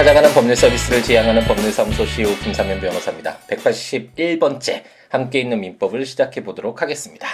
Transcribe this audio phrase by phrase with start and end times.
[0.00, 3.36] 찾아가는 법률 서비스를 지향하는 법률사무소 CEO 김사면 변호사입니다.
[3.48, 7.28] 181번째 함께 있는 민법을 시작해 보도록 하겠습니다.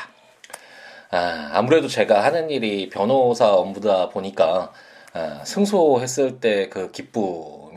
[1.12, 4.72] 아, 아무래도 제가 하는 일이 변호사 업무다 보니까
[5.12, 7.22] 아, 승소했을 때 그 기쁨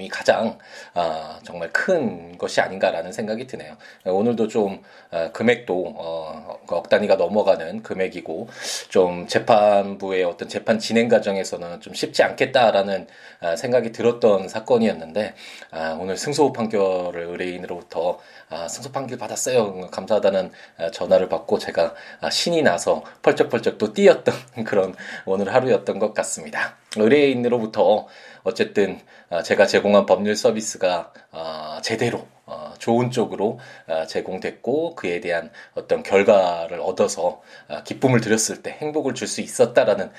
[0.02, 0.58] 이 가장
[0.94, 3.78] 아, 정말 큰 것이 아닌가라는 생각이 드네요.
[4.06, 4.82] 오늘도 좀
[5.12, 8.48] 아, 금액도 어, 그억 단위가 넘어가는 금액이고
[8.90, 13.08] 좀 재판부의 어떤 재판 진행 과정에서는 좀 쉽지 않겠다라는
[13.42, 15.34] 아, 생각이 들었던 사건이었는데
[15.72, 22.30] 아, 오늘 승소 판결을 의뢰인으로부터 아, 승소 판결 받았어요 감사하다는 아, 전화를 받고 제가 아,
[22.30, 24.34] 신이 나서 펄쩍펄쩍 또 뛰었던
[24.66, 24.96] 그런
[25.26, 26.78] 오늘 하루였던 것 같습니다.
[26.98, 28.08] 의뢰인으로부터
[28.44, 29.00] 어쨌든
[29.30, 36.02] 아, 제가 제공한 법률 서비스가 아, 제대로 어, 좋은 쪽으로 아, 제공됐고 그에 대한 어떤
[36.02, 37.42] 결과를 얻어서
[37.86, 40.12] 기쁨을 드렸을 때 행복을 줄 수 있었다라는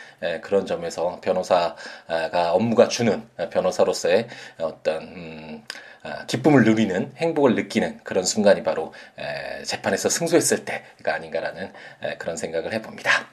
[0.42, 4.28] 그런 점에서 변호사가 업무가 주는 변호사로서의
[4.60, 5.64] 어떤 음,
[6.26, 8.92] 기쁨을 누리는 행복을 느끼는 그런 순간이 바로
[9.64, 11.72] 재판에서 승소했을 때가 아닌가라는
[12.18, 13.28] 그런 생각을 해봅니다.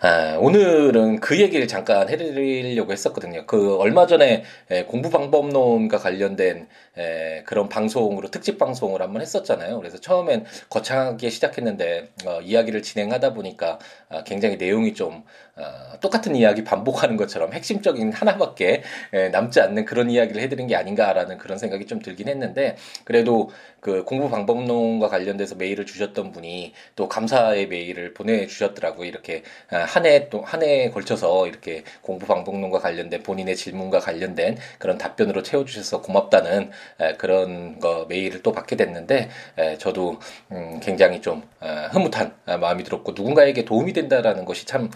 [0.00, 3.46] 아, 오늘은 그 얘기를 잠깐 해드리려고 했었거든요.
[3.46, 6.68] 그 얼마 전에 에, 공부 방법론과 관련된
[6.98, 9.78] 에, 그런 방송으로 특집 방송을 한번 했었잖아요.
[9.78, 15.22] 그래서 처음엔 거창하게 시작했는데 어, 이야기를 진행하다 보니까 아, 굉장히 내용이 좀
[15.56, 18.82] 어, 똑같은 이야기 반복하는 것처럼 핵심적인 하나밖에
[19.12, 24.02] 에, 남지 않는 그런 이야기를 해드린 게 아닌가라는 그런 생각이 좀 들긴 했는데 그래도 그
[24.04, 29.06] 공부 방법론과 관련돼서 메일을 주셨던 분이 또 감사의 메일을 보내주셨더라고요.
[29.06, 34.96] 이렇게 아, 한해 또 한 해에 걸쳐서 이렇게 공부 방법론과 관련된 본인의 질문과 관련된 그런
[34.96, 36.70] 답변으로 채워주셔서 고맙다는
[37.18, 39.28] 그런 거 메일을 또 받게 됐는데
[39.78, 40.18] 저도
[40.52, 44.90] 음, 굉장히 좀 아, 흐뭇한 마음이 들었고 누군가에게 도움이 된다라는 것이 참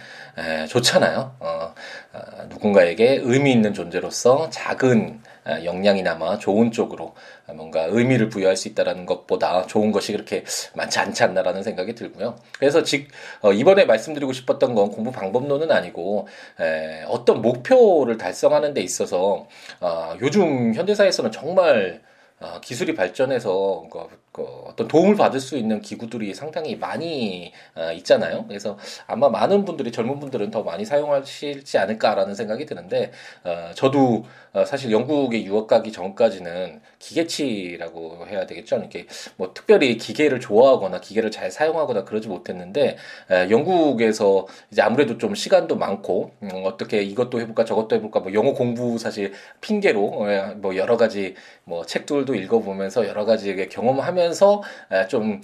[0.68, 1.36] 좋잖아요.
[1.40, 1.74] 어,
[2.12, 5.20] 아, 누군가에게 의미 있는 존재로서 작은
[5.64, 7.14] 역량이나마 좋은 쪽으로
[7.54, 10.44] 뭔가 의미를 부여할 수 있다라는 것보다 좋은 것이 그렇게
[10.74, 12.36] 많지 않지 않나라는 생각이 들고요.
[12.58, 13.08] 그래서 즉
[13.40, 16.28] 어, 이번에 말씀드리고 싶었던 건 공부 방법론은 아니고
[17.08, 19.46] 어떤 목표를 달성하는 데 있어서
[19.80, 22.02] 어, 요즘 현대사에서는 정말
[22.40, 23.84] 어, 기술이 발전해서
[24.32, 28.46] 그, 그 어떤 도움을 받을 수 있는 기구들이 상당히 많이 어, 있잖아요.
[28.48, 33.12] 그래서 아마 많은 분들이 젊은 분들은 더 많이 사용하실지 않을까라는 생각이 드는데
[33.44, 38.76] 어, 저도 어, 사실 영국에 유학 가기 전까지는 기계치라고 해야 되겠죠.
[38.76, 39.06] 이렇게
[39.36, 42.96] 뭐 특별히 기계를 좋아하거나 기계를 잘 사용하거나 그러지 못했는데
[43.30, 48.52] 에, 영국에서 이제 아무래도 좀 시간도 많고 음, 어떻게 이것도 해볼까 저것도 해볼까 뭐 영어
[48.52, 54.62] 공부 사실 핑계로 에, 뭐 여러 가지 뭐 책들도 읽어보면서 여러 가지 경험하면 서
[55.08, 55.40] 좀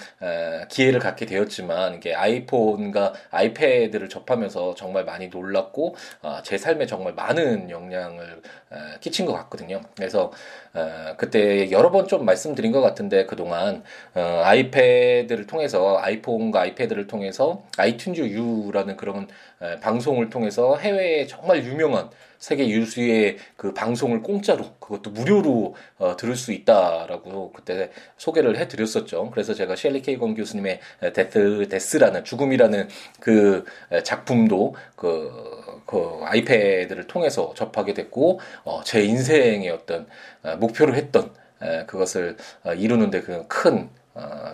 [0.69, 7.71] 기회를 갖게 되었지만 이게 아이폰과 아이패드를 접하면서 정말 많이 놀랐고 어, 제 삶에 정말 많은
[7.71, 8.43] 영향을
[9.01, 9.81] 끼친 것 같거든요.
[9.97, 10.31] 그래서
[11.17, 13.83] 그때 여러 번 좀 말씀드린 것 같은데 그동안
[14.15, 19.29] 어, 아이패드를 통해서 아이폰과 아이패드를 통해서 아이튠즈 U라는 그런
[19.81, 26.53] 방송을 통해서 해외에 정말 유명한 세계 유수의 그 방송을 공짜로 그것도 무료로 어, 들을 수
[26.53, 29.31] 있다라고 그때 소개를 해드렸었죠.
[29.31, 30.81] 그래서 제가 셸리 케이건 교수님의
[31.13, 32.89] 데스 데스라는 죽음이라는
[33.21, 33.65] 그
[34.05, 40.07] 작품도 그, 그 아이패드를 통해서 접하게 됐고 어, 제 인생의 어떤
[40.45, 43.45] 어, 목표로 했던 에, 그것을 어, 이루는데 어,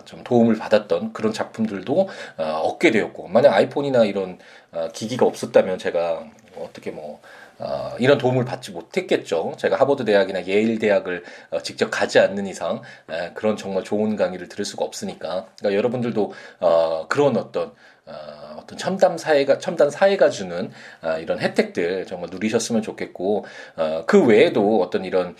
[0.05, 4.39] 좀 도움을 받았던 그런 작품들도 어, 얻게 되었고 만약 아이폰이나 이런
[4.71, 6.23] 어, 기기가 없었다면 제가
[6.57, 7.19] 어떻게 뭐
[7.57, 9.53] 어, 이런 도움을 받지 못했겠죠.
[9.57, 14.49] 제가 하버드 대학이나 예일 대학을 어, 직접 가지 않는 이상 에, 그런 정말 좋은 강의를
[14.49, 15.47] 들을 수가 없으니까.
[15.59, 17.71] 그러니까 여러분들도 어, 그런 어떤
[18.05, 20.69] 어, 어떤 첨단 사회가 첨단 사회가 주는
[21.01, 23.45] 어, 이런 혜택들 정말 누리셨으면 좋겠고
[23.77, 25.35] 어, 그 외에도 어떤 이런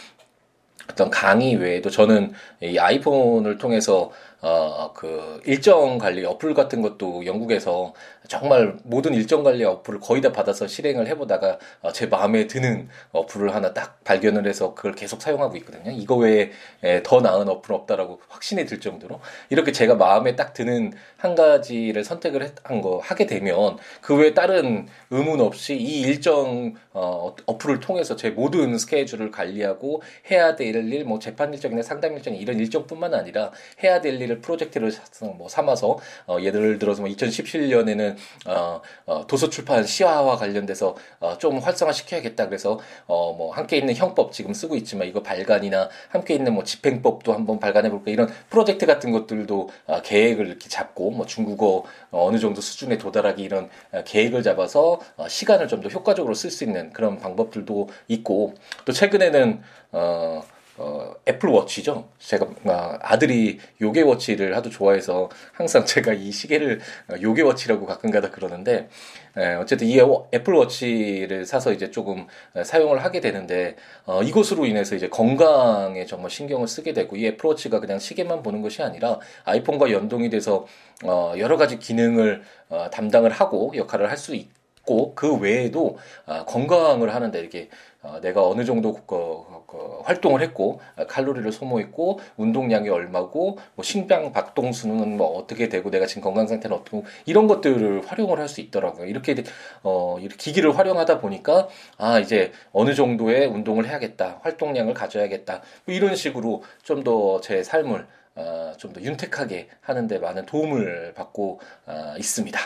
[0.90, 7.94] 어떤 강의 외에도 저는 이 아이폰을 통해서 어, 그 일정 관리 어플 같은 것도 영국에서
[8.27, 13.56] 정말 모든 일정 관리 어플을 거의 다 받아서 실행을 해보다가 어, 제 마음에 드는 어플을
[13.56, 15.92] 하나 딱 발견을 해서 그걸 계속 사용하고 있거든요.
[15.92, 16.51] 이거 외에
[16.83, 19.19] 에, 더 나은 어플은 없다라고 확신이 들 정도로
[19.50, 24.86] 이렇게 제가 마음에 딱 드는 한 가지를 선택을 한 거 하게 되면 그 외에 다른
[25.09, 31.19] 의문 없이 이 일정 어, 어플을 통해서 제 모든 스케줄을 관리하고 해야 될 일, 뭐
[31.19, 33.51] 재판 일정이나 상담 일정 이런 일정뿐만 아니라
[33.81, 34.92] 해야 될 일을 프로젝트를
[35.38, 38.16] 뭐 삼아서 어, 예를 들어서 뭐 2017년에는
[38.48, 42.48] 어, 어, 도서 출판 시화와 관련돼서 어, 좀 활성화 시켜야겠다.
[42.48, 47.31] 그래서 어, 뭐 함께 있는 형법 지금 쓰고 있지만 이거 발간이나 함께 있는 뭐 집행법도
[47.33, 48.12] 한번 발간해 볼까?
[48.12, 53.42] 이런 프로젝트 같은 것들도 어, 계획을 이렇게 잡고 뭐 중국어 어, 어느 정도 수준에 도달하기
[53.42, 58.56] 이런 어, 계획을 잡아서 어, 시간을 좀 더 효과적으로 쓸 수 있는 그런 방법들도 있고
[58.86, 59.62] 또 최근에는
[59.92, 60.44] 어
[60.77, 62.10] 어, 애플워치죠.
[62.19, 68.89] 제가 아, 아들이 요괴워치를 하도 좋아해서 항상 제가 이 시계를 어, 요괴워치라고 가끔가다 그러는데
[69.38, 69.98] 에, 어쨌든 이
[70.33, 72.27] 애플워치를 사서 이제 조금
[72.63, 77.98] 사용을 하게 되는데 어, 이것으로 인해서 이제 건강에 정말 신경을 쓰게 되고 이 애플워치가 그냥
[78.00, 80.66] 시계만 보는 것이 아니라 아이폰과 연동이 돼서
[81.06, 84.55] 어, 여러 가지 기능을 어, 담당을 하고 역할을 할 수 있
[84.85, 87.69] 고 그 외에도 어, 건강을 하는데 이렇게
[88.01, 94.31] 어, 내가 어느 정도 그, 그 활동을 했고 어, 칼로리를 소모했고 운동량이 얼마고 뭐 심장
[94.31, 99.07] 박동수는 뭐 어떻게 되고 내가 지금 건강 상태는 어떻고 이런 것들을 활용을 할 수 있더라고요.
[99.07, 99.35] 이렇게
[99.83, 101.67] 어 기기를 활용하다 보니까
[101.97, 108.05] 아 이제 어느 정도의 운동을 해야겠다, 활동량을 가져야겠다 뭐 이런 식으로 좀 더 제 삶을
[108.35, 112.59] 어, 좀 더 윤택하게 하는데 많은 도움을 받고 어, 있습니다.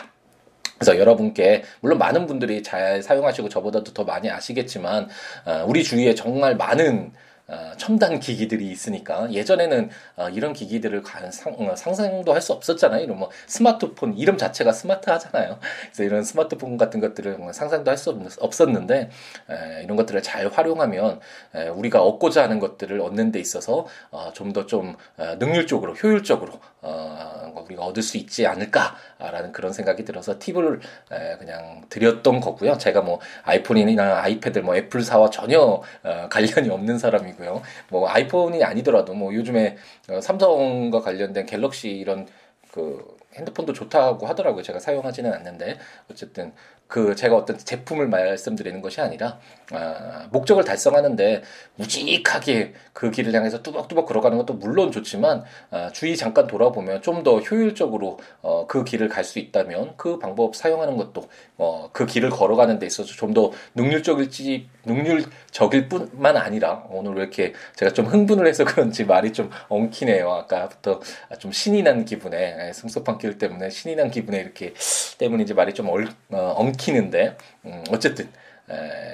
[0.80, 5.10] 그래서 여러분께 물론 많은 분들이 잘 사용하시고 저보다도 더 많이 아시겠지만
[5.44, 7.12] 어, 우리 주위에 정말 많은
[7.48, 13.02] 어, 첨단 기기들이 있으니까 예전에는 어, 이런 기기들을 상, 어, 상상도 할 수 없었잖아요.
[13.04, 15.58] 이런 뭐 스마트폰 이름 자체가 스마트하잖아요.
[15.86, 19.10] 그래서 이런 스마트폰 같은 것들을 상상도 할 수 없었는데
[19.50, 21.20] 에, 이런 것들을 잘 활용하면
[21.56, 26.52] 에, 우리가 얻고자 하는 것들을 얻는 데 있어서 어, 좀 더좀 좀, 어, 능률적으로 효율적으로
[26.82, 30.80] 어, 우리가 얻을 수 있지 않을까라는 그런 생각이 들어서 팁을
[31.12, 32.78] 에, 그냥 드렸던 거고요.
[32.78, 37.62] 제가 뭐 아이폰이나 아이패드 뭐 애플사와 전혀 어, 관련이 없는 사람이고 있고요.
[37.88, 39.76] 뭐 아이폰이 아니더라도 뭐 요즘에
[40.08, 42.26] 어, 삼성과 관련된 갤럭시 이런
[42.72, 44.62] 그 핸드폰도 좋다고 하더라고요.
[44.62, 45.78] 제가 사용하지는 않는데
[46.10, 46.52] 어쨌든
[46.88, 49.38] 그 제가 어떤 제품을 말씀드리는 것이 아니라
[49.72, 51.42] 아, 목적을 달성하는데
[51.76, 57.38] 무직하게 그 길을 향해서 뚜벅뚜벅 걸어가는 것도 물론 좋지만 아, 주위 잠깐 돌아보면 좀 더
[57.38, 61.28] 효율적으로 어, 그 길을 갈 수 있다면 그 방법 사용하는 것도
[61.58, 67.52] 어, 그 길을 걸어가는 데 있어서 좀 더 능률적일지 능률적일 뿐만 아니라 오늘 왜 이렇게
[67.76, 70.28] 제가 좀 흥분을 해서 그런지 말이 좀 엉키네요.
[70.32, 71.00] 아까부터
[71.38, 74.74] 좀 신이 난 기분에 승소 판길 때문에 신이 난 기분에 이렇게
[75.18, 77.36] 때문인지 말이 좀 얼, 어, 엉키는데
[77.66, 78.28] 음, 어쨌든 에,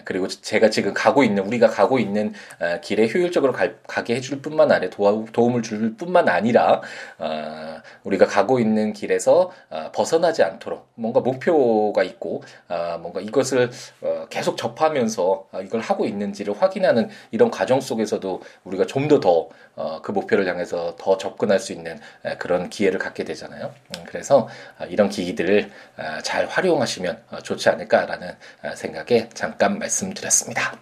[0.05, 4.71] 그리고 제가 지금 가고 있는 우리가 가고 있는 에, 길에 효율적으로 갈, 가게 해줄 뿐만
[4.71, 6.81] 아니라 도와, 도움을 줄 뿐만 아니라
[7.19, 13.71] 어, 우리가 가고 있는 길에서 어, 벗어나지 않도록 뭔가 목표가 있고 어, 뭔가 이것을
[14.03, 20.01] 어, 계속 접하면서 어, 이걸 하고 있는지를 확인하는 이런 과정 속에서도 우리가 좀 더더 어,
[20.03, 23.75] 그 목표를 향해서 더 접근할 수 있는 에, 그런 기회를 갖게 되잖아요.
[23.97, 24.49] 음, 그래서
[24.79, 30.77] 어, 이런 기기들을 어, 잘 활용하시면 어, 좋지 않을까라는 어, 생각에 잠깐 말씀드렸습니다.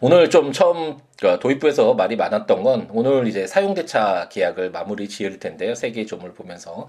[0.00, 5.74] 오늘 좀 처음 그 도입부에서 말이 많았던 건 오늘 이제 사용대차 계약을 마무리 지을 텐데요.
[5.74, 6.88] 세 개의 점을 보면서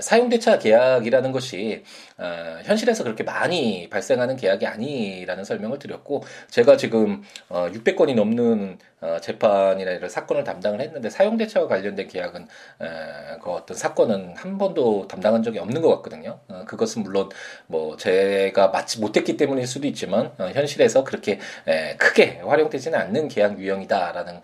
[0.00, 1.84] 사용대차 계약이라는 것이
[2.16, 9.18] 어, 현실에서 그렇게 많이 발생하는 계약이 아니라는 설명을 드렸고 제가 지금 600건이 어, 넘는 어,
[9.20, 12.48] 재판이나 이런 사건을 담당을 했는데 사용대차와 관련된 계약은
[13.40, 16.40] 그 어떤 사건은 한 번도 담당한 적이 없는 것 같거든요.
[16.66, 17.28] 그것은 물론
[17.68, 21.38] 뭐 제가 마치 못했기 때문일 수도 있지만 현실에서 그렇게
[21.98, 24.40] 크게 활용되지는 않는 계약 유형이다라는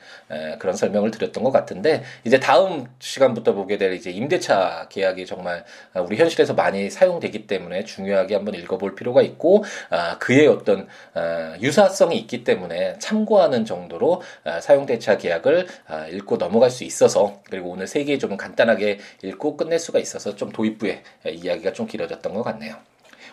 [0.58, 5.64] 그런 설명을 드렸던 것 같은데 이제 다음 시간부터 보게 될 이제 임대차 계약이 정말
[5.94, 12.16] 우리 현실에서 많이 사용되기 때문에 중요하게 한번 읽어볼 필요가 있고 아, 그의 어떤 아, 유사성이
[12.18, 18.04] 있기 때문에 참고하는 정도로 아, 사용대차 계약을 아, 읽고 넘어갈 수 있어서 그리고 오늘 세
[18.04, 22.76] 개 좀 간단하게 읽고 끝낼 수가 있어서 좀 도입부에 이야기가 좀 길어졌던 것 같네요.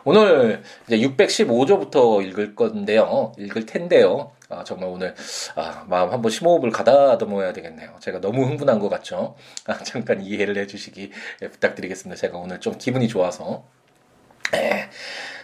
[0.04, 3.34] 오늘 이제 615조부터 읽을 건데요.
[3.38, 4.32] 읽을 텐데요.
[4.52, 5.16] 아, 정말 오늘
[5.56, 7.96] 아, 마음 한번 심호흡을 가다듬어야 되겠네요.
[8.00, 9.36] 제가 너무 흥분한 것 같죠?
[9.66, 11.12] 아, 잠깐 이해를 해주시기
[11.52, 12.20] 부탁드리겠습니다.
[12.20, 13.66] 제가 오늘 좀 기분이 좋아서.
[14.52, 14.90] 네.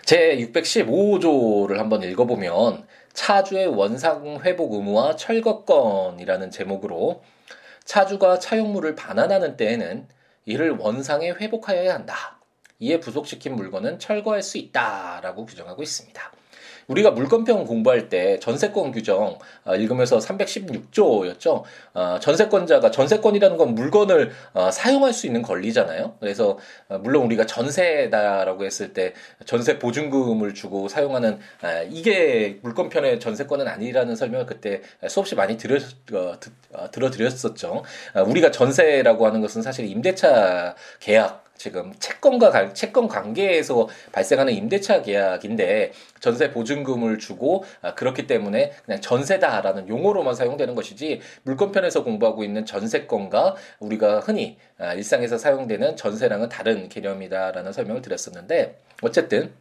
[0.06, 7.24] 제 615조를 한번 읽어보면 차주의 원상 회복 의무와 철거건이라는 제목으로
[7.84, 10.08] 차주가 차용물을 반환하는 때에는
[10.46, 12.40] 이를 원상에 회복하여야 한다.
[12.80, 16.32] 이에 부속시킨 물건은 철거할 수 있다라고 규정하고 있습니다.
[16.88, 21.64] 우리가 물권평 공부할 때 전세권 규정 어, 읽으면서 316조였죠.
[21.94, 26.16] 어, 전세권자가 전세권이라는 건 물건을 어, 사용할 수 있는 권리잖아요.
[26.20, 29.14] 그래서 어, 물론 우리가 전세다라고 했을 때
[29.46, 35.78] 전세 보증금을 주고 사용하는 아, 이게 물권편의 전세권은 아니라는 설명을 그때 수없이 많이 들어
[36.14, 36.34] 어,
[36.74, 37.84] 어, 들어드렸었죠.
[38.14, 45.92] 아, 우리가 전세라고 하는 것은 사실 임대차 계약 지금 채권과 채권 관계에서 발생하는 임대차 계약인데
[46.20, 53.56] 전세 보증금을 주고 아, 그렇기 때문에 그냥 전세다라는 용어로만 사용되는 것이지 물권편에서 공부하고 있는 전세권과
[53.80, 59.52] 우리가 흔히 아, 일상에서 사용되는 전세랑은 다른 개념이다라는 설명을 드렸었는데 어쨌든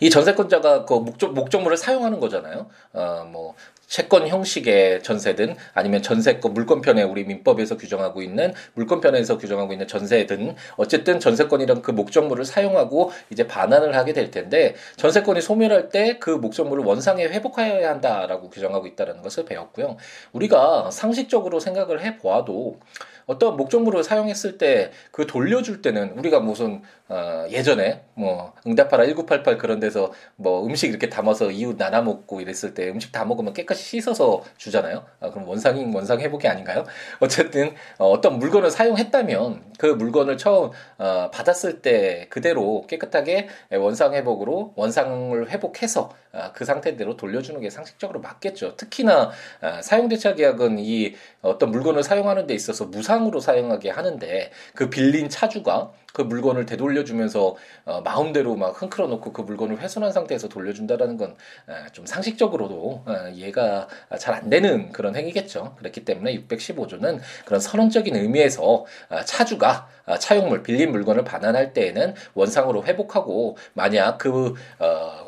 [0.00, 2.68] 이 전세권자가 그 목적 목적물을 사용하는 거잖아요.
[2.92, 3.54] 어 뭐
[3.88, 11.18] 채권 형식의 전세든 아니면 전세권 물권편에 우리 민법에서 규정하고 있는 물권편에서 규정하고 있는 전세든 어쨌든
[11.18, 17.24] 전세권이란 그 목적물을 사용하고 이제 반환을 하게 될 텐데 전세권이 소멸할 때 그 목적물을 원상에
[17.24, 19.96] 회복하여야 한다라고 규정하고 있다는 것을 배웠고요.
[20.32, 22.78] 우리가 상식적으로 생각을 해 보아도
[23.26, 29.80] 어떤 목적물을 사용했을 때 그 돌려줄 때는 우리가 무슨 어, 예전에 뭐 응답하라 1988 그런
[29.80, 34.42] 데서 뭐 음식 이렇게 담아서 이웃 나눠 먹고 이랬을 때 음식 다 먹으면 깨끗이 씻어서
[34.58, 35.04] 주잖아요.
[35.20, 36.84] 아, 그럼 원상인 원상 회복이 아닌가요?
[37.20, 44.74] 어쨌든 어, 어떤 물건을 사용했다면 그 물건을 처음 어, 받았을 때 그대로 깨끗하게 원상 회복으로
[44.76, 48.76] 원상을 회복해서 어, 그 상태대로 돌려주는 게 상식적으로 맞겠죠.
[48.76, 49.30] 특히나
[49.62, 55.92] 어, 사용대차 계약은 이 어떤 물건을 사용하는 데 있어서 무상으로 사용하게 하는데 그 빌린 차주가
[56.18, 62.06] 그 물건을 되돌려주면서 어, 마음대로 막 흔들어 놓고 그 물건을 훼손한 상태에서 돌려준다라는 건좀 어,
[62.06, 63.86] 상식적으로도 어, 이해가
[64.18, 65.74] 잘 안 되는 그런 행위겠죠.
[65.78, 68.62] 그렇기 때문에 615조는 그런 선언적인 의미에서
[69.10, 75.27] 어, 차주가 어, 차용물 빌린 물건을 반환할 때에는 원상으로 회복하고 만약 그 어,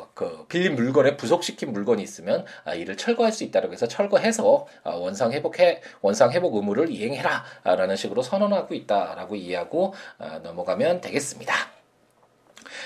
[0.51, 5.81] 빌린 물건에 부속시킨 물건이 있으면 아, 이를 철거할 수 있다고 해서 철거해서 아, 원상 회복해
[6.01, 11.53] 원상 회복 의무를 이행해라라는 식으로 선언하고 있다라고 이해하고 아, 넘어가면 되겠습니다.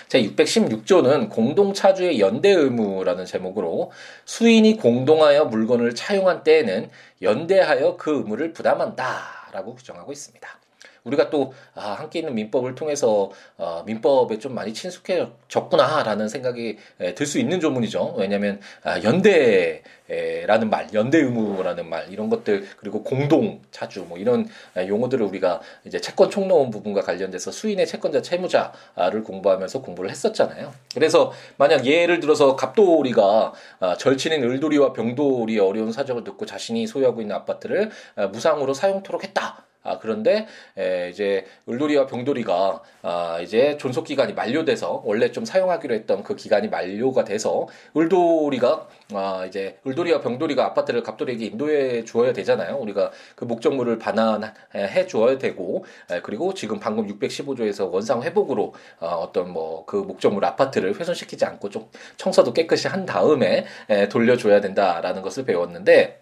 [0.08, 3.92] 제 616조는 공동차주의 연대 의무라는 제목으로
[4.26, 6.92] 수인이 공동하여 물건을 차용한 때에는
[7.24, 10.65] 연대하여 그 의무를 부담한다 라고 규정하고 있습니다.
[11.06, 16.78] 우리가 또 아, 함께 있는 민법을 통해서 어, 민법에 좀 많이 친숙해졌구나라는 생각이
[17.16, 18.16] 들 수 있는 조문이죠.
[18.18, 24.48] 왜냐하면 아, 연대라는 말, 연대 의무라는 말 이런 것들 그리고 공동 차주 뭐 이런
[24.78, 30.74] 용어들을 우리가 이제 채권 총론 부분과 관련돼서 수인의 채권자 채무자를 공부하면서 공부를 했었잖아요.
[30.94, 37.36] 그래서 만약 예를 들어서 갑돌이가 아, 절친인 을돌이와 병돌이의 어려운 사정을 듣고 자신이 소유하고 있는
[37.36, 39.66] 아파트를 아, 무상으로 사용토록 했다.
[39.86, 46.24] 아, 그런데 에, 이제 을돌이와 병돌이가 아, 이제 존속 기간이 만료돼서 원래 좀 사용하기로 했던
[46.24, 52.78] 그 기간이 만료가 돼서 을돌이가 아, 이제 을돌이와 병돌이가 아파트를 갑돌이에게 인도해 주어야 되잖아요.
[52.78, 59.52] 우리가 그 목적물을 반환해 주어야 되고 에, 그리고 지금 방금 615조에서 원상 회복으로 어, 어떤
[59.52, 61.88] 뭐 그 목적물 아파트를 훼손시키지 않고 좀
[62.18, 66.22] 청소도 깨끗이 한 다음에 에, 돌려줘야 된다라는 것을 배웠는데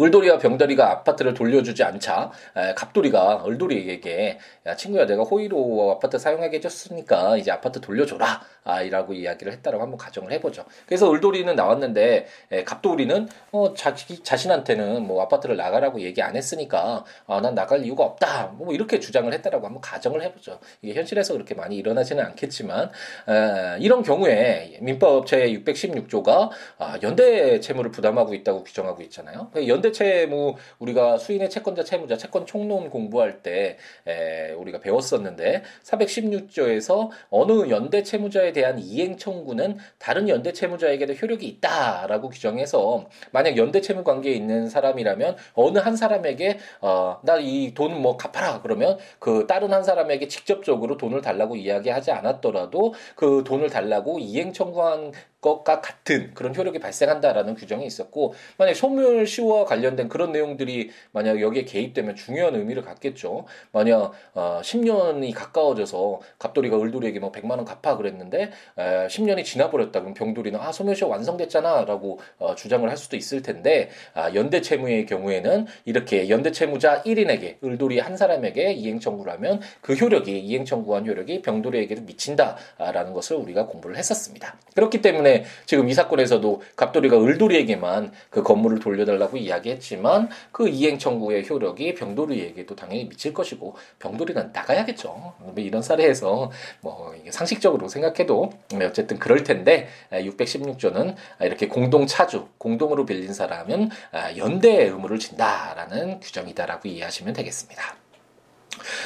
[0.00, 2.30] 을돌이와 병돌이가 아파트를 돌려주지 않자
[2.76, 9.52] 갑돌이가 을돌이에게 야 친구야 내가 호의로 아파트 사용하게 해줬으니까 이제 아파트 돌려줘라 아, 이라고 이야기를
[9.52, 10.64] 했다라고 한번 가정을 해보죠.
[10.86, 12.26] 그래서 을돌이는 나왔는데
[12.64, 18.54] 갑돌이는 어, 자기 자신한테는 뭐 아파트를 나가라고 얘기 안 했으니까 아, 난 나갈 이유가 없다
[18.56, 20.58] 뭐 이렇게 주장을 했다라고 한번 가정을 해보죠.
[20.80, 22.90] 이게 현실에서 그렇게 많이 일어나지는 않겠지만
[23.28, 29.50] 에, 이런 경우에 민법 제 616조가 아, 연대 채무를 부담하고 있다고 규정하고 있잖아요.
[29.68, 37.68] 연대 채무 우리가 수인의 채권자 채무자 채권 총론 공부할 때 에, 우리가 배웠었는데 416조에서 어느
[37.68, 44.32] 연대 채무자에 대한 이행 청구는 다른 연대 채무자에게도 효력이 있다라고 규정해서 만약 연대 채무 관계에
[44.32, 49.82] 있는 사람이라면 어느 한 사람에게 어, 나 이 돈 뭐 갚아라 그러면 그 다른 한
[49.84, 55.12] 사람에게 직접적으로 돈을 달라고 이야기하지 않았더라도 그 돈을 달라고 이행 청구한
[55.44, 61.66] 것과 같은 그런 효력이 발생한다라는 규정이 있었고 만약 소멸 시효와 관련된 그런 내용들이 만약 여기에
[61.66, 63.44] 개입되면 중요한 의미를 갖겠죠.
[63.70, 70.14] 만약 어, 10년이 가까워져서 갑돌이가 을돌이에게 뭐 100만 원 갚아 그랬는데 에, 10년이 지나버렸다 그럼
[70.14, 75.66] 병돌이는 아 소멸 시효 완성됐잖아라고 어, 주장을 할 수도 있을 텐데 아, 연대 채무의 경우에는
[75.84, 81.42] 이렇게 연대 채무자 1인에게 을돌이 한 사람에게 이행 청구를 하면 그 효력이 이행 청구한 효력이
[81.42, 84.56] 병돌이에게도 미친다라는 것을 우리가 공부를 했었습니다.
[84.74, 85.33] 그렇기 때문에
[85.66, 93.08] 지금 이 사건에서도 갑돌이가 을돌이에게만 그 건물을 돌려달라고 이야기했지만 그 이행 청구의 효력이 병돌이에게도 당연히
[93.08, 95.34] 미칠 것이고 병돌이는 나가야겠죠.
[95.38, 96.50] 뭐 이런 사례에서
[96.80, 98.50] 뭐 상식적으로 생각해도
[98.82, 103.90] 어쨌든 그럴 텐데 616조는 이렇게 공동 차주, 공동으로 빌린 사람은
[104.36, 107.96] 연대의 의무를 진다라는 규정이다라고 이해하시면 되겠습니다.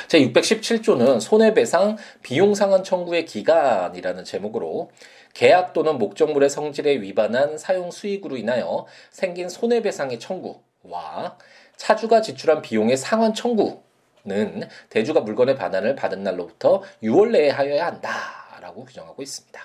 [0.09, 4.91] 제 617조는 손해배상 비용상환 청구의 기간이라는 제목으로
[5.39, 11.39] 계약 또는 목적물의 성질에 위반한 사용 수익으로 인하여 생긴 손해배상의 청구와
[11.77, 19.23] 차주가 지출한 비용의 상환 청구는 대주가 물건의 반환을 받은 날로부터 6월 내에 하여야 한다라고 규정하고
[19.23, 19.61] 있습니다.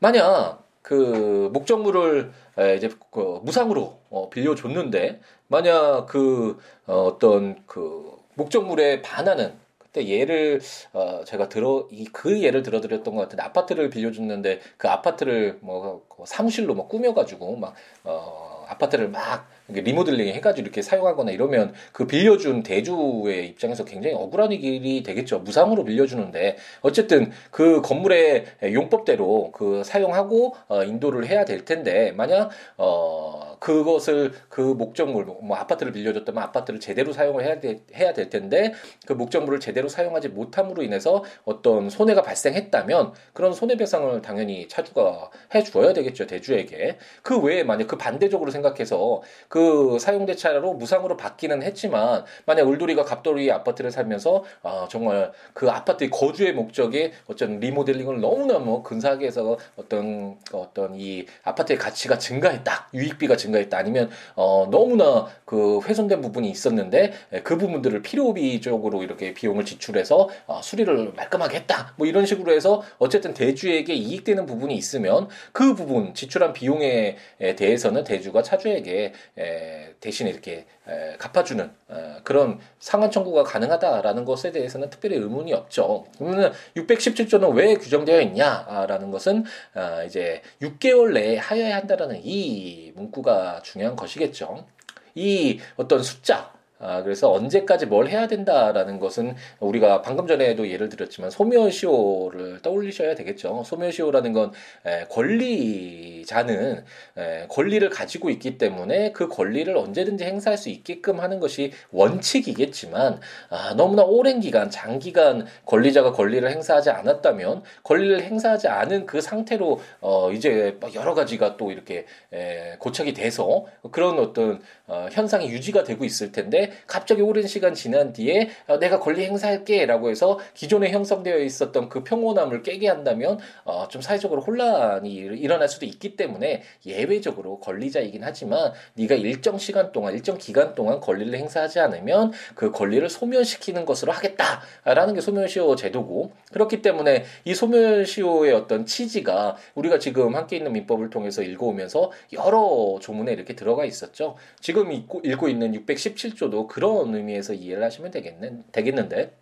[0.00, 2.30] 만약 그 목적물을
[2.76, 9.61] 이제 그 무상으로 어, 빌려줬는데 만약 그 어, 어떤 그 목적물에 반하는
[9.92, 10.60] 그때 예를
[10.92, 16.74] 어 제가 들어 이 그 예를 들어드렸던 것 같은데 아파트를 빌려줬는데 그 아파트를 뭐 사무실로
[16.74, 19.46] 막 꾸며가지고 막 어 아파트를 막
[19.80, 25.40] 리모델링 해가지고 이렇게 사용하거나 이러면 그 빌려준 대주의 입장에서 굉장히 억울한 일이 되겠죠.
[25.40, 26.56] 무상으로 빌려주는데.
[26.80, 32.12] 어쨌든 그 건물의 용법대로 그 사용하고 어, 인도를 해야 될 텐데.
[32.12, 38.28] 만약 어 그것을 그 목적물 뭐 아파트를 빌려줬다면 아파트를 제대로 사용을 해야 돼, 해야 될
[38.28, 38.72] 텐데
[39.06, 45.92] 그 목적물을 제대로 사용하지 못함으로 인해서 어떤 손해가 발생했다면 그런 손해배상을 당연히 차주가 해 주어야
[45.92, 46.26] 되겠죠.
[46.26, 46.98] 대주에게.
[47.22, 49.61] 그 외에 만약 그 반대적으로 생각해서 그
[49.98, 57.12] 사용대차로 무상으로 받기는 했지만 만약 울돌이가 갑돌이 아파트를 살면서 아 정말 그 아파트의 거주의 목적이
[57.26, 63.76] 어떤 리모델링을 너무나 뭐 근사하게 해서 어떤 어떤 이 아파트의 가치가 증가했다 유익비가 증가 증가했다
[63.78, 67.12] 아니면 어 너무나 그 훼손된 부분이 있었는데
[67.44, 71.94] 그 부분들을 필요비적으로 이렇게 비용을 지출해서 어, 수리를 말끔하게 했다.
[71.96, 77.16] 뭐 이런 식으로 해서 어쨌든 대주에게 이익되는 부분이 있으면 그 부분 지출한 비용에
[77.56, 84.90] 대해서는 대주가 차주에게 에, 대신 이렇게 에, 갚아주는 에, 그런 상환 청구가 가능하다라는 것에 대해서는
[84.90, 86.06] 특별히 의문이 없죠.
[86.18, 89.44] 그러면 617조는 왜 규정되어 있냐라는 것은
[89.74, 94.66] 어, 이제 6개월 내에 하여야 한다라는 이 문구가 중요한 것이겠죠.
[95.14, 96.52] 이 어떤 숫자,
[96.82, 103.62] 아, 그래서 언제까지 뭘 해야 된다라는 것은 우리가 방금 전에도 예를 들었지만 소멸시효를 떠올리셔야 되겠죠.
[103.64, 104.52] 소멸시효라는 건
[104.84, 106.84] 에, 권리자는
[107.16, 113.20] 에, 권리를 가지고 있기 때문에 그 권리를 언제든지 행사할 수 있게끔 하는 것이 원칙이겠지만
[113.50, 120.32] 아, 너무나 오랜 기간, 장기간 권리자가 권리를 행사하지 않았다면 권리를 행사하지 않은 그 상태로 어,
[120.32, 126.32] 이제 여러 가지가 또 이렇게 에, 고착이 돼서 그런 어떤 어, 현상이 유지가 되고 있을
[126.32, 132.04] 텐데 갑자기 오랜 시간 지난 뒤에 어, 내가 권리 행사할게라고 해서 기존에 형성되어 있었던 그
[132.04, 139.14] 평온함을 깨게 한다면 어, 좀 사회적으로 혼란이 일어날 수도 있기 때문에 예외적으로 권리자이긴 하지만 네가
[139.14, 145.20] 일정 시간 동안 일정 기간 동안 권리를 행사하지 않으면 그 권리를 소멸시키는 것으로 하겠다라는 게
[145.20, 152.10] 소멸시효 제도고 그렇기 때문에 이 소멸시효의 어떤 취지가 우리가 지금 함께 있는 민법을 통해서 읽어오면서
[152.32, 154.36] 여러 조문에 이렇게 들어가 있었죠.
[154.60, 159.32] 지금 읽고, 읽고 있는 617조도 그런 의미에서 이해를 하시면 되겠는, 되겠는데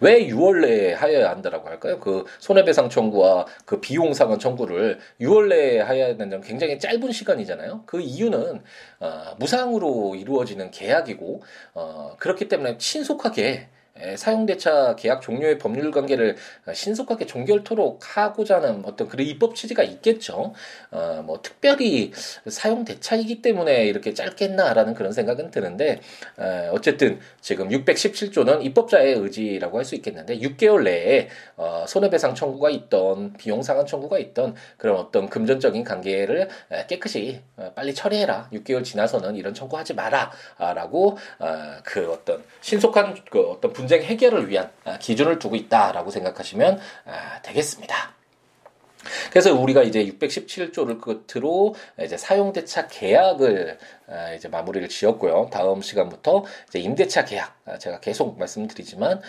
[0.00, 1.98] 왜 6월 내에 하여야 한다라고 할까요?
[1.98, 7.84] 그 손해배상 청구와 그 비용 상환 청구를 6월 내에 하여야 된다는 굉장히 짧은 시간이잖아요.
[7.86, 8.62] 그 이유는
[9.00, 11.42] 어, 무상으로 이루어지는 계약이고
[11.74, 13.68] 어, 그렇기 때문에 신속하게
[14.16, 16.36] 사용대차 계약 종료의 법률 관계를
[16.72, 20.52] 신속하게 종결토록 하고자 하는 어떤 그런 입법 취지가 있겠죠.
[20.90, 22.12] 어, 뭐 특별히
[22.46, 26.00] 사용대차이기 때문에 이렇게 짧게 했나라는 그런 생각은 드는데
[26.36, 33.34] 어, 어쨌든 지금 617조는 입법자의 의지라고 할 수 있겠는데 6개월 내에 어, 손해배상 청구가 있던
[33.34, 36.48] 비용 상환 청구가 있던 그런 어떤 금전적인 관계를
[36.88, 38.48] 깨끗이 어, 빨리 처리해라.
[38.52, 44.98] 6개월 지나서는 이런 청구하지 마라라고 어, 그 어떤 신속한 그 어떤 분쟁 해결을 위한 아,
[44.98, 48.12] 기준을 두고 있다라고 생각하시면 아, 되겠습니다.
[49.30, 55.48] 그래서 우리가 이제 617조를 끝으로 이제 사용대차 계약을 아, 이제 마무리를 지었고요.
[55.52, 59.20] 다음 시간부터 이제 임대차 계약 제가 계속 말씀드리지만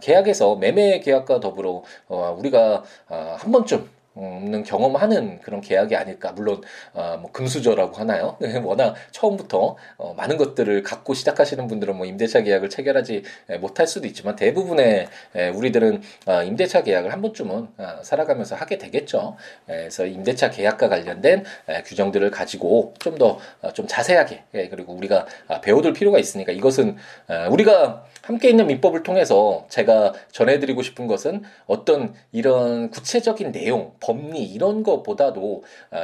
[0.00, 6.32] 계약에서 매매 계약과 더불어 어, 우리가 한 번쯤 없는 경험하는 그런 계약이 아닐까.
[6.32, 8.36] 물론 어, 뭐 금수저라고 하나요?
[8.64, 13.22] 워낙 처음부터 어, 많은 것들을 갖고 시작하시는 분들은 뭐 임대차 계약을 체결하지
[13.60, 19.36] 못할 수도 있지만 대부분의 에, 우리들은 어, 임대차 계약을 한 번쯤은 어, 살아가면서 하게 되겠죠.
[19.68, 25.26] 에, 그래서 임대차 계약과 관련된 에, 규정들을 가지고 좀 더좀 어, 자세하게 예, 그리고 우리가
[25.48, 26.96] 아, 배워둘 필요가 있으니까 이것은
[27.28, 34.42] 어, 우리가 함께 있는 민법을 통해서 제가 전해드리고 싶은 것은 어떤 이런 구체적인 내용 법리
[34.42, 35.98] 이런 것보다도 어,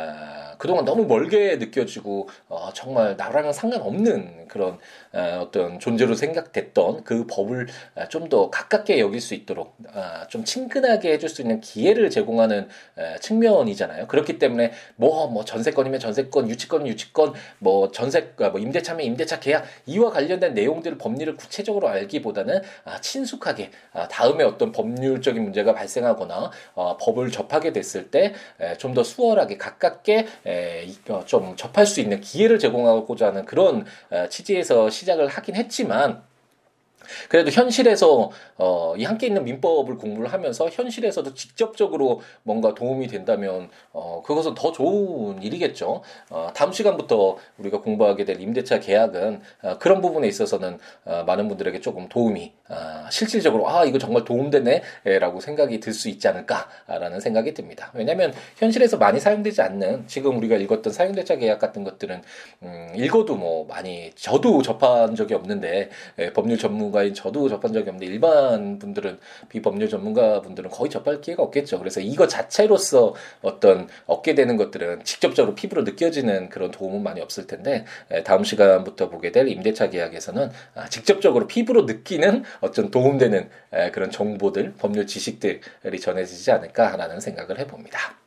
[0.58, 4.78] 그동안 너무 멀게 느껴지고 어, 정말 나랑은 상관없는 그런
[5.12, 11.12] 어, 어떤 존재로 생각됐던 그 법을 어, 좀더 가깝게 여길 수 있도록 어, 좀 친근하게
[11.12, 14.06] 해줄 수 있는 기회를 제공하는 어, 측면이잖아요.
[14.06, 19.64] 그렇기 때문에 뭐 뭐 전세권이면 전세권, 유치권이면 유치권, 뭐 전세 아, 뭐 임대차면 임대차 계약
[19.86, 26.96] 이와 관련된 내용들 법리를 구체적으로 알기보다는 아, 친숙하게 아, 다음에 어떤 법률적인 문제가 발생하거나 어,
[26.98, 28.34] 법을 접하게 됐을 때
[28.78, 34.28] 좀 더 수월하게 가깝게 에, 어, 좀 접할 수 있는 기회를 제공하고자 하는 그런 어,
[34.28, 36.22] 취지에서 시작을 하긴 했지만
[37.28, 44.22] 그래도 현실에서 어, 이 함께 있는 민법을 공부를 하면서 현실에서도 직접적으로 뭔가 도움이 된다면 어,
[44.24, 46.02] 그것은 더 좋은 일이겠죠.
[46.30, 51.80] 어, 다음 시간부터 우리가 공부하게 될 임대차 계약은 어, 그런 부분에 있어서는 어, 많은 분들에게
[51.80, 57.90] 조금 도움이 어, 실질적으로 아 이거 정말 도움되네라고 생각이 들 수 있지 않을까라는 생각이 듭니다.
[57.94, 62.20] 왜냐하면 현실에서 많이 사용되지 않는 지금 우리가 읽었던 사용대차 계약 같은 것들은
[62.64, 68.12] 음, 읽어도 뭐 많이 저도 접한 적이 없는데 예, 법률 전문가인 저도 접한 적이 없는데
[68.12, 71.78] 일반 분들은 비법률 전문가 분들은 거의 접할 기회가 없겠죠.
[71.78, 77.84] 그래서 이거 자체로서 어떤 얻게 되는 것들은 직접적으로 피부로 느껴지는 그런 도움은 많이 없을 텐데
[78.12, 83.48] 예, 다음 시간부터 보게 될 임대차 계약에서는 아, 직접적으로 피부로 느끼는 어떤 도움되는
[83.92, 88.24] 그런 정보들, 법률 지식들이 전해지지 않을까라는 생각을 해봅니다.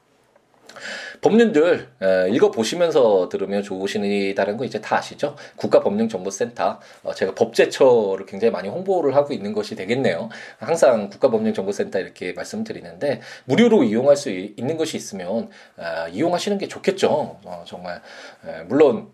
[1.22, 1.90] 법률들
[2.32, 5.36] 읽어 보시면서 들으면 좋으시다는 거 이제 다 아시죠?
[5.56, 10.30] 국가법령정보센터 어, 제가 법제처를 굉장히 많이 홍보를 하고 있는 것이 되겠네요.
[10.60, 17.40] 항상 국가법령정보센터 이렇게 말씀드리는데 무료로 이용할 수 있는 것이 있으면 아, 이용하시는 게 좋겠죠.
[17.44, 18.02] 어, 정말
[18.68, 19.10] 물론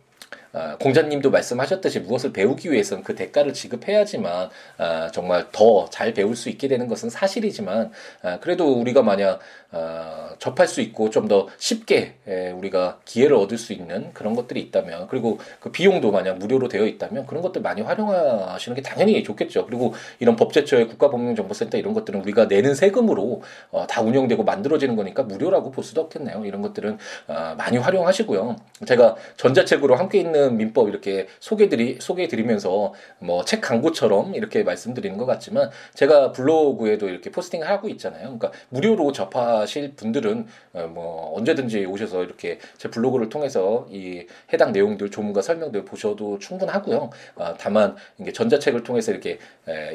[0.53, 6.49] 어, 공자님도 말씀하셨듯이 무엇을 배우기 위해서는 그 대가를 지급해야지만 어, 정말 더 잘 배울 수
[6.49, 9.39] 있게 되는 것은 사실이지만 어, 그래도 우리가 만약
[9.73, 14.59] 어, 접할 수 있고 좀 더 쉽게 에, 우리가 기회를 얻을 수 있는 그런 것들이
[14.59, 19.65] 있다면 그리고 그 비용도 만약 무료로 되어 있다면 그런 것들 많이 활용하시는 게 당연히 좋겠죠.
[19.65, 25.71] 그리고 이런 법제처의 국가법령정보센터 이런 것들은 우리가 내는 세금으로 어, 다 운영되고 만들어지는 거니까 무료라고
[25.71, 26.45] 볼 수도 없겠네요.
[26.45, 28.57] 이런 것들은 어, 많이 활용하시고요.
[28.85, 35.69] 제가 전자책으로 함께 있는 민법 이렇게 소개드리 소개해드리면서 뭐 책 광고처럼 이렇게 말씀드리는 것 같지만
[35.93, 38.23] 제가 블로그에도 이렇게 포스팅을 하고 있잖아요.
[38.23, 44.71] 그러니까 무료로 접하 하실 분들은 어, 뭐 언제든지 오셔서 이렇게 제 블로그를 통해서 이 해당
[44.71, 47.09] 내용들 조문과 설명들 보셔도 충분하고요.
[47.35, 49.39] 아, 다만 이게 전자책을 통해서 이렇게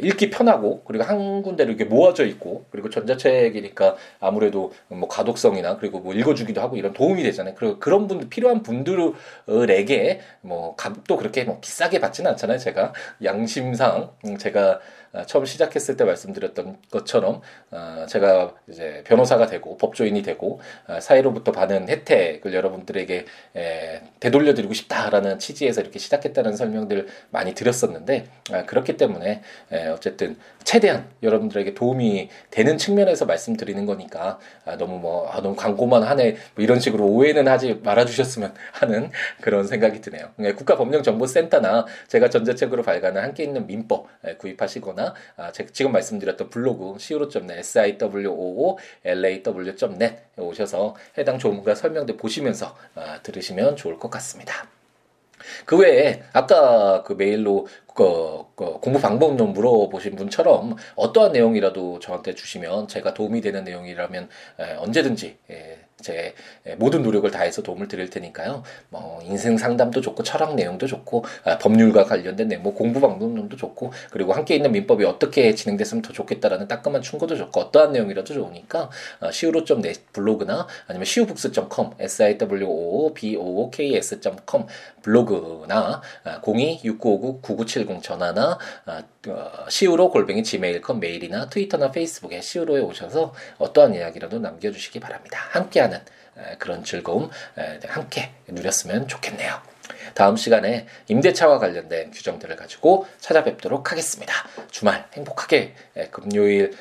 [0.02, 6.14] 읽기 편하고 그리고 한 군데로 이렇게 모아져 있고 그리고 전자책이니까 아무래도 뭐 가독성이나 그리고 뭐
[6.14, 7.54] 읽어주기도 하고 이런 도움이 되잖아요.
[7.56, 12.58] 그리고 그런 분 필요한 분들에게 뭐 값도 그렇게 뭐 비싸게 받지는 않잖아요.
[12.58, 17.40] 제가 양심상 음, 제가 아, 처음 시작했을 때 말씀드렸던 것처럼
[17.70, 23.24] 아, 제가 이제 변호사가 되고 법조인이 되고 아, 사회로부터 받은 혜택을 여러분들에게
[24.20, 28.26] 되돌려드리고 싶다라는 취지에서 이렇게 시작했다는 설명들 많이 드렸었는데
[28.66, 29.42] 그렇기 때문에
[29.92, 34.38] 어쨌든 최대한 여러분들에게 도움이 되는 측면에서 말씀드리는 거니까
[34.78, 40.30] 너무 뭐 너무 광고만 하네 뭐 이런 식으로 오해는 하지 말아주셨으면 하는 그런 생각이 드네요.
[40.36, 47.60] 네, 국가법령정보센터나 제가 전자책으로 발간한 함께 있는 민법 구입하시거나 거나 아, 지금 말씀드렸던 블로그 siwo.net,
[47.60, 48.78] siwo.law.net
[50.36, 54.66] 오셔서 해당 조문과 설명들 보시면서 아, 들으시면 좋을 것 같습니다.
[55.64, 62.34] 그 외에 아까 그 메일로 그, 그 공부 방법 좀 물어보신 분처럼 어떠한 내용이라도 저한테
[62.34, 66.34] 주시면 제가 도움이 되는 내용이라면 에, 언제든지 에, 제
[66.76, 68.62] 모든 노력을 다해서 도움을 드릴 테니까요.
[68.90, 73.92] 뭐 인생 상담도 좋고 철학 내용도 좋고 아, 법률과 관련된 내용, 뭐 공부 방법론도 좋고
[74.10, 79.28] 그리고 함께 있는 민법이 어떻게 진행됐으면 더 좋겠다라는 따끔한 충고도 좋고 어떠한 내용이라도 좋으니까 아,
[79.28, 84.66] siwo.net 블로그나 아니면 siwobooks.com s i w o b o o k s.com
[85.02, 86.00] 블로그나
[86.42, 94.38] 026959-9970 아, 전화나 아, 어, 시우로 골뱅이 지메일컴 메일이나 트위터나 페이스북에 시우로에 오셔서 어떠한 이야기라도
[94.38, 95.40] 남겨주시기 바랍니다.
[95.50, 96.00] 함께 하는
[96.58, 97.30] 그런 즐거움
[97.86, 99.60] 함께 누렸으면 좋겠네요.
[100.14, 104.34] 다음 시간에 임대차와 관련된 규정들을 가지고 찾아뵙도록 하겠습니다.
[104.70, 105.74] 주말 행복하게
[106.10, 106.76] 금요일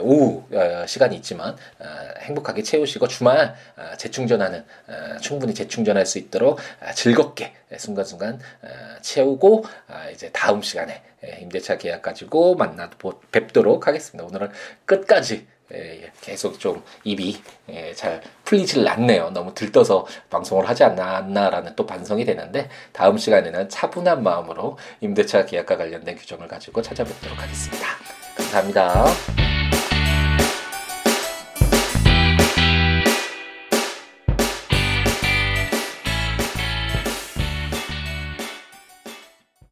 [0.00, 1.86] 오후 어, 시간이 있지만 어,
[2.20, 4.64] 행복하게 채우시고 주말 어, 재충전하는
[5.20, 6.58] 충분히 재충전할 수 있도록
[6.94, 8.40] 즐겁게 순간순간
[9.02, 9.64] 채우고
[10.12, 11.02] 이제 다음 시간에
[11.40, 12.90] 임대차 계약 가지고 만나
[13.32, 14.24] 뵙도록 하겠습니다.
[14.24, 14.50] 오늘은
[14.84, 19.30] 끝까지 예, 계속 좀 입이 예, 잘 풀리질 않네요.
[19.30, 26.16] 너무 들떠서 방송을 하지 않았나라는 또 반성이 되는데 다음 시간에는 차분한 마음으로 임대차 계약과 관련된
[26.16, 27.86] 규정을 가지고 찾아뵙도록 하겠습니다.
[28.36, 29.45] 감사합니다.